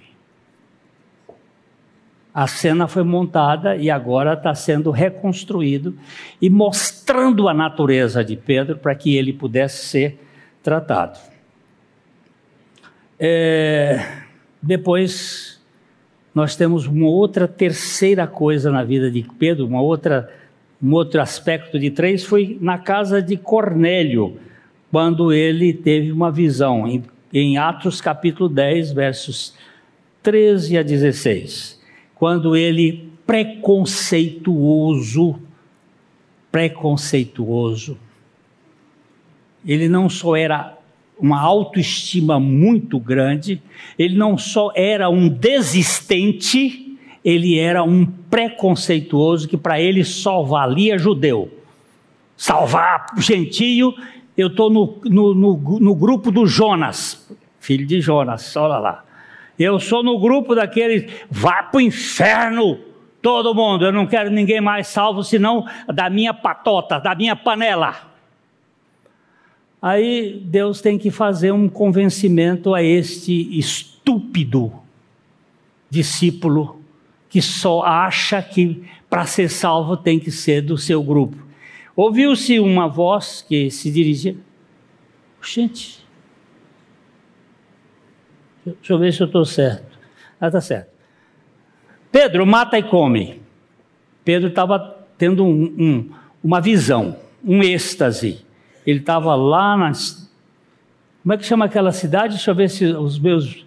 [2.33, 5.97] A cena foi montada e agora está sendo reconstruído
[6.43, 10.19] e mostrando a natureza de Pedro para que ele pudesse ser
[10.61, 11.34] tratado.
[13.19, 14.23] É,
[14.61, 15.61] depois,
[16.35, 20.31] nós temos uma outra terceira coisa na vida de Pedro, uma outra,
[20.83, 24.39] um outro aspecto de três, foi na casa de Cornélio,
[24.91, 27.03] quando ele teve uma visão, em,
[27.33, 29.55] em Atos capítulo 10, versos
[30.23, 31.81] 13 a 16,
[32.15, 35.39] quando ele, preconceituoso,
[36.51, 37.99] preconceituoso,
[39.67, 40.79] ele não só era
[41.19, 43.63] uma autoestima muito grande.
[43.99, 50.99] Ele não só era um desistente, ele era um preconceituoso que para ele só valia
[50.99, 51.51] judeu.
[52.37, 53.95] Salvar gentio,
[54.37, 59.05] eu estou no, no, no, no, grupo do Jonas, filho de Jonas, olha lá.
[59.57, 62.79] Eu sou no grupo daqueles, vá para o inferno,
[63.23, 68.14] todo mundo, eu não quero ninguém mais salvo senão da minha patota, da minha panela.
[69.87, 74.73] Aí Deus tem que fazer um convencimento a este estúpido
[75.91, 76.81] discípulo
[77.29, 81.37] que só acha que para ser salvo tem que ser do seu grupo.
[81.95, 84.35] Ouviu-se uma voz que se dirigia.
[85.43, 86.03] Gente,
[88.65, 89.99] deixa eu ver se eu estou certo.
[90.41, 90.89] Ah, está certo.
[92.11, 93.39] Pedro, mata e come.
[94.25, 96.11] Pedro estava tendo um, um,
[96.43, 98.45] uma visão, um êxtase.
[98.87, 100.31] Ele estava lá nas.
[101.23, 102.35] Como é que chama aquela cidade?
[102.35, 103.65] Deixa eu ver se os meus.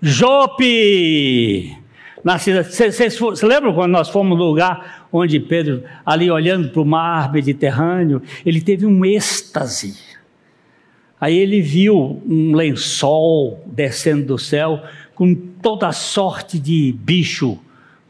[0.00, 1.76] Jope!
[2.24, 2.74] Na cidade.
[2.74, 8.22] Vocês lembram quando nós fomos no lugar onde Pedro, ali olhando para o mar Mediterrâneo,
[8.44, 9.96] ele teve um êxtase.
[11.20, 14.82] Aí ele viu um lençol descendo do céu
[15.14, 17.58] com toda sorte de bicho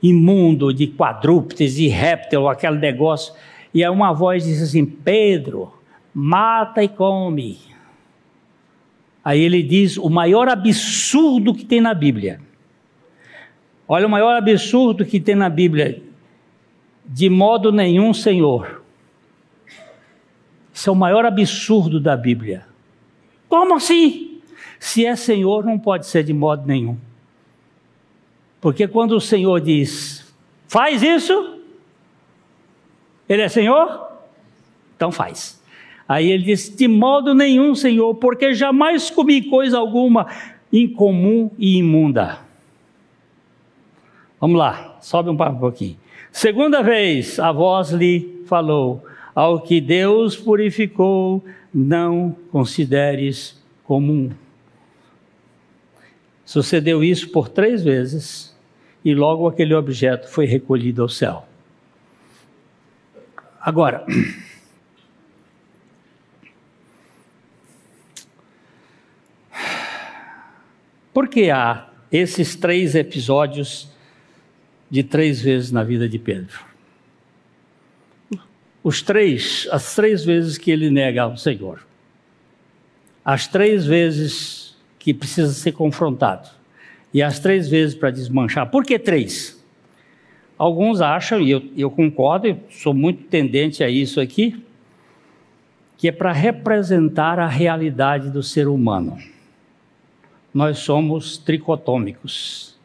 [0.03, 3.35] imundo, de quadrúpedes, de réptil, aquele negócio.
[3.75, 5.73] E aí uma voz disse assim: Pedro,
[6.13, 7.59] mata e come.
[9.25, 12.41] Aí ele diz o maior absurdo que tem na Bíblia.
[13.87, 16.03] Olha o maior absurdo que tem na Bíblia.
[17.05, 18.83] De modo nenhum, Senhor.
[20.73, 22.67] Isso é o maior absurdo da Bíblia.
[23.49, 24.41] Como assim?
[24.81, 26.97] Se é Senhor, não pode ser de modo nenhum.
[28.61, 30.35] Porque quando o Senhor diz,
[30.67, 31.61] faz isso,
[33.29, 34.09] ele é Senhor?
[34.97, 35.63] Então faz.
[36.09, 40.27] Aí ele diz: De modo nenhum, Senhor, porque jamais comi coisa alguma
[40.73, 42.39] incomum e imunda.
[44.41, 45.97] Vamos lá, sobe um pouquinho.
[46.31, 49.05] Segunda vez a voz lhe falou:
[49.35, 54.31] Ao que Deus purificou, não consideres comum.
[56.45, 58.55] Sucedeu isso por três vezes
[59.05, 61.47] e logo aquele objeto foi recolhido ao céu.
[63.63, 64.05] Agora,
[71.13, 73.89] Por que há esses três episódios
[74.91, 76.59] de três vezes na vida de Pedro?
[78.83, 81.87] Os três, as três vezes que ele nega ao Senhor.
[83.25, 86.49] As três vezes que precisa ser confrontado.
[87.15, 88.71] E as três vezes para desmanchar.
[88.71, 89.62] Por que três?
[90.63, 94.65] Alguns acham, e eu, eu concordo, eu sou muito tendente a isso aqui,
[95.99, 99.19] que é para representar a realidade do ser humano.
[100.55, 102.79] Nós somos tricotômicos.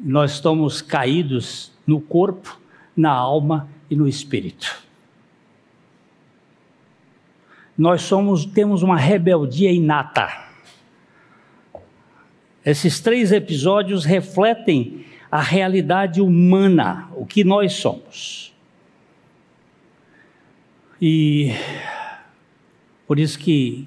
[0.00, 2.60] Nós estamos caídos no corpo,
[2.96, 4.82] na alma e no espírito.
[7.78, 10.46] Nós somos temos uma rebeldia inata.
[12.64, 15.06] Esses três episódios refletem
[15.36, 18.54] a realidade humana, o que nós somos.
[21.00, 21.52] E
[23.06, 23.86] por isso que,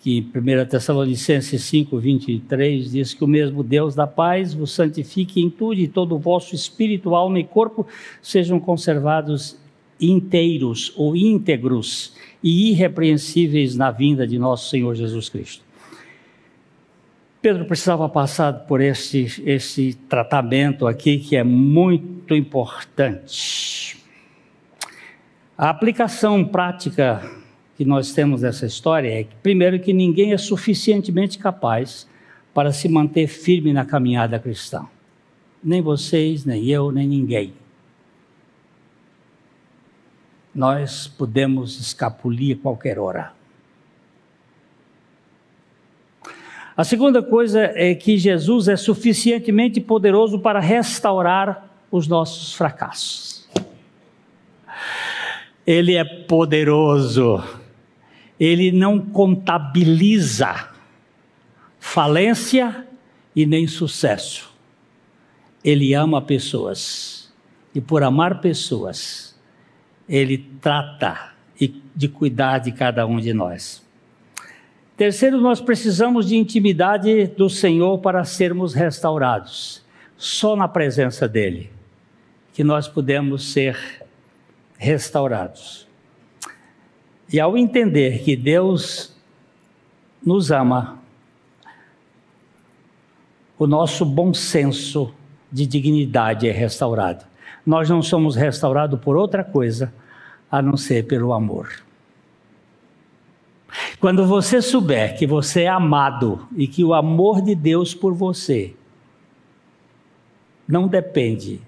[0.00, 5.50] que 1 Tessalonicenses 5, 23 diz que o mesmo Deus da paz vos santifique em
[5.50, 7.86] tudo e todo o vosso espírito, alma e corpo
[8.22, 9.58] sejam conservados
[10.00, 15.69] inteiros ou íntegros e irrepreensíveis na vinda de nosso Senhor Jesus Cristo.
[17.42, 23.98] Pedro precisava passar por esse, esse tratamento aqui que é muito importante.
[25.56, 27.22] A aplicação prática
[27.76, 32.06] que nós temos dessa história é que, primeiro, que ninguém é suficientemente capaz
[32.52, 34.86] para se manter firme na caminhada cristã.
[35.64, 37.54] Nem vocês, nem eu, nem ninguém.
[40.54, 43.39] Nós podemos escapulir a qualquer hora.
[46.80, 53.46] A segunda coisa é que Jesus é suficientemente poderoso para restaurar os nossos fracassos.
[55.66, 57.44] Ele é poderoso.
[58.40, 60.70] Ele não contabiliza
[61.78, 62.86] falência
[63.36, 64.50] e nem sucesso.
[65.62, 67.30] Ele ama pessoas.
[67.74, 69.38] E por amar pessoas,
[70.08, 71.34] ele trata
[71.94, 73.86] de cuidar de cada um de nós.
[75.00, 79.82] Terceiro, nós precisamos de intimidade do Senhor para sermos restaurados.
[80.14, 81.70] Só na presença dele
[82.52, 84.04] que nós podemos ser
[84.76, 85.88] restaurados.
[87.32, 89.16] E ao entender que Deus
[90.22, 90.98] nos ama,
[93.58, 95.14] o nosso bom senso
[95.50, 97.24] de dignidade é restaurado.
[97.64, 99.94] Nós não somos restaurados por outra coisa
[100.50, 101.88] a não ser pelo amor.
[103.98, 108.74] Quando você souber que você é amado e que o amor de Deus por você
[110.66, 111.60] não depende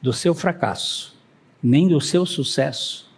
[0.00, 1.16] do seu fracasso,
[1.62, 3.10] nem do seu sucesso,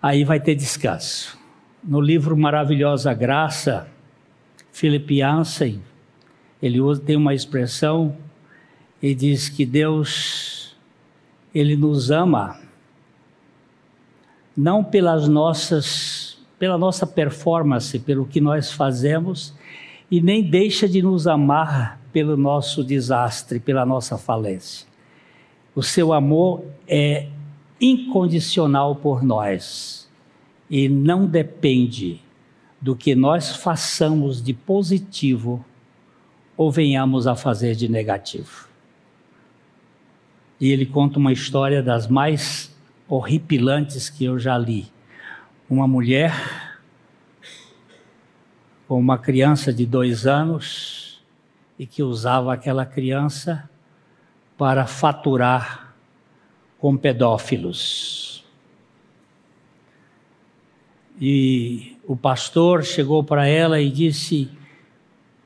[0.00, 1.38] aí vai ter descanso.
[1.82, 3.86] No livro Maravilhosa Graça,
[4.72, 5.80] Philip Yancey,
[6.62, 8.16] ele tem uma expressão
[9.02, 10.74] e diz que Deus,
[11.54, 12.58] Ele nos ama,
[14.56, 16.23] não pelas nossas,
[16.58, 19.54] pela nossa performance, pelo que nós fazemos,
[20.10, 24.86] e nem deixa de nos amar pelo nosso desastre, pela nossa falência.
[25.74, 27.26] O seu amor é
[27.80, 30.08] incondicional por nós
[30.70, 32.20] e não depende
[32.80, 35.64] do que nós façamos de positivo
[36.56, 38.68] ou venhamos a fazer de negativo.
[40.60, 42.74] E ele conta uma história das mais
[43.08, 44.86] horripilantes que eu já li.
[45.68, 46.32] Uma mulher
[48.86, 51.24] com uma criança de dois anos
[51.78, 53.68] e que usava aquela criança
[54.58, 55.94] para faturar
[56.78, 58.44] com pedófilos.
[61.20, 64.50] E o pastor chegou para ela e disse: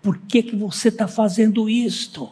[0.02, 2.30] Por que, que você está fazendo isto?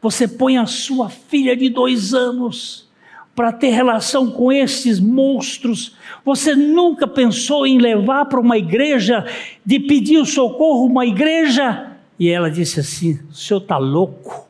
[0.00, 2.89] Você põe a sua filha de dois anos
[3.34, 5.96] para ter relação com esses monstros.
[6.24, 9.24] Você nunca pensou em levar para uma igreja,
[9.64, 11.96] de pedir o socorro uma igreja?
[12.18, 14.48] E ela disse assim: O senhor está louco?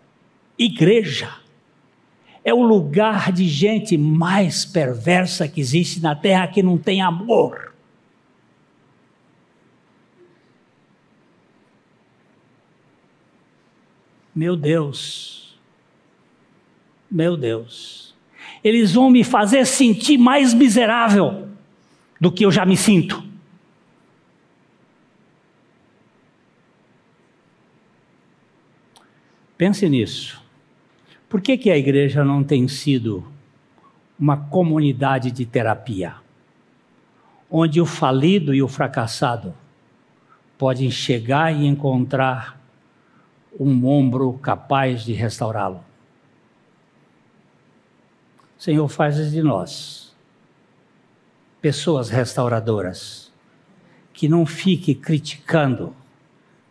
[0.58, 1.40] Igreja?
[2.44, 7.74] é o lugar de gente mais perversa que existe na terra que não tem amor.
[14.34, 15.58] Meu Deus,
[17.10, 18.09] meu Deus,
[18.62, 21.48] eles vão me fazer sentir mais miserável
[22.20, 23.22] do que eu já me sinto.
[29.56, 30.42] Pense nisso.
[31.28, 33.24] Por que, que a igreja não tem sido
[34.18, 36.14] uma comunidade de terapia?
[37.50, 39.54] Onde o falido e o fracassado
[40.56, 42.60] podem chegar e encontrar
[43.58, 45.84] um ombro capaz de restaurá-lo.
[48.60, 50.14] Senhor, faz de nós
[51.62, 53.32] pessoas restauradoras,
[54.12, 55.96] que não fique criticando.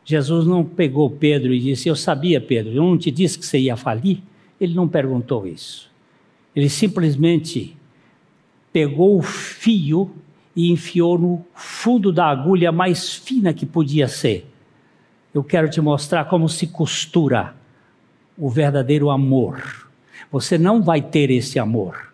[0.05, 3.57] Jesus não pegou Pedro e disse: Eu sabia, Pedro, eu não te disse que você
[3.57, 4.21] ia falir?
[4.61, 5.89] Ele não perguntou isso.
[6.55, 7.75] Ele simplesmente
[8.71, 10.15] pegou o fio
[10.55, 14.47] e enfiou no fundo da agulha mais fina que podia ser.
[15.33, 17.55] Eu quero te mostrar como se costura
[18.37, 19.88] o verdadeiro amor
[20.32, 22.09] você não vai ter esse amor.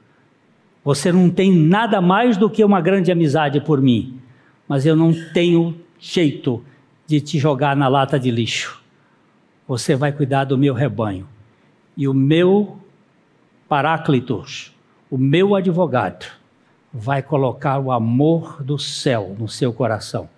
[0.83, 4.19] Você não tem nada mais do que uma grande amizade por mim,
[4.67, 6.63] mas eu não tenho jeito
[7.07, 8.81] de te jogar na lata de lixo.
[9.67, 11.27] Você vai cuidar do meu rebanho.
[11.97, 12.79] E o meu
[13.67, 14.71] Paráclitos,
[15.09, 16.27] o meu advogado,
[16.93, 20.29] vai colocar o amor do céu no seu coração.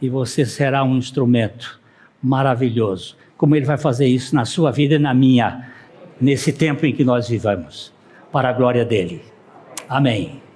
[0.00, 1.80] E você será um instrumento
[2.22, 3.16] maravilhoso.
[3.36, 5.68] Como ele vai fazer isso na sua vida e na minha
[6.20, 7.92] nesse tempo em que nós vivamos,
[8.32, 9.22] para a glória dele.
[9.88, 10.47] Amém.